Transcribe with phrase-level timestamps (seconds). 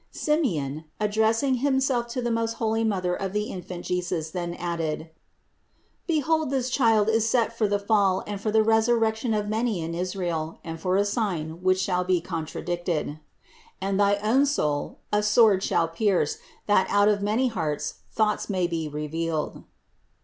[0.09, 5.11] Simeon, addressing himself to the most holy Mother of the Infant Jesus, then added:
[6.07, 9.93] "Behold this Child is set for the fall and for the resurrection of many in
[9.93, 13.19] Israel, and for a sign which shall be contradicted.
[13.79, 18.65] And thy own soul a sword shall pierce, that out of many hearts thoughts may
[18.65, 19.65] be revealed."